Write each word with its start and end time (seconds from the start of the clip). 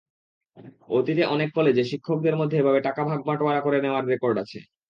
অতীতে 0.89 1.23
অনেক 1.27 1.49
কলেজে 1.53 1.83
শিক্ষকদের 1.91 2.35
মধ্যে 2.35 2.55
এভাবে 2.57 2.79
টাকা 2.81 3.01
ভাগ-বাঁটোয়ারা 3.05 3.61
করে 3.61 3.77
নেওয়ার 3.81 4.03
রেকর্ড 4.05 4.37
আছে। 4.43 4.59